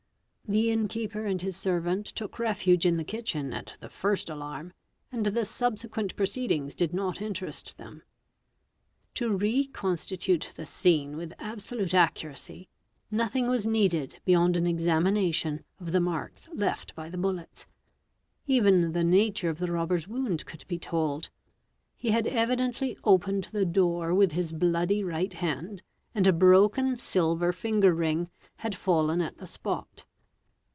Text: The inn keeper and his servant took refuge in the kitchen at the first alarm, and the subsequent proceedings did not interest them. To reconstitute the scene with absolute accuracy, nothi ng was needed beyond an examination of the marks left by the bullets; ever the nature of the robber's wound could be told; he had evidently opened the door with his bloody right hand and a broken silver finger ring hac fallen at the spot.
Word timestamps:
The 0.53 0.69
inn 0.69 0.89
keeper 0.89 1.25
and 1.25 1.41
his 1.41 1.55
servant 1.55 2.05
took 2.05 2.37
refuge 2.37 2.85
in 2.85 2.97
the 2.97 3.05
kitchen 3.05 3.53
at 3.53 3.77
the 3.79 3.87
first 3.87 4.29
alarm, 4.29 4.73
and 5.09 5.27
the 5.27 5.45
subsequent 5.45 6.13
proceedings 6.17 6.75
did 6.75 6.93
not 6.93 7.21
interest 7.21 7.77
them. 7.77 8.03
To 9.13 9.29
reconstitute 9.31 10.49
the 10.57 10.65
scene 10.65 11.15
with 11.15 11.31
absolute 11.39 11.93
accuracy, 11.93 12.67
nothi 13.09 13.39
ng 13.43 13.47
was 13.47 13.65
needed 13.65 14.19
beyond 14.25 14.57
an 14.57 14.67
examination 14.67 15.63
of 15.79 15.93
the 15.93 16.01
marks 16.01 16.49
left 16.53 16.93
by 16.95 17.07
the 17.07 17.17
bullets; 17.17 17.65
ever 18.49 18.89
the 18.89 19.05
nature 19.05 19.49
of 19.49 19.57
the 19.59 19.71
robber's 19.71 20.05
wound 20.09 20.45
could 20.45 20.67
be 20.67 20.77
told; 20.77 21.29
he 21.95 22.11
had 22.11 22.27
evidently 22.27 22.97
opened 23.05 23.45
the 23.53 23.63
door 23.65 24.13
with 24.13 24.33
his 24.33 24.51
bloody 24.51 25.01
right 25.01 25.31
hand 25.31 25.81
and 26.13 26.27
a 26.27 26.33
broken 26.33 26.97
silver 26.97 27.53
finger 27.53 27.93
ring 27.95 28.29
hac 28.57 28.75
fallen 28.75 29.21
at 29.21 29.37
the 29.37 29.47
spot. 29.47 30.03